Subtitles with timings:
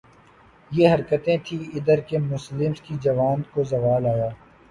[0.71, 4.29] یہ حرکتیں تھیں ادھر کے مسلمز کی جو ان کو زوال آیا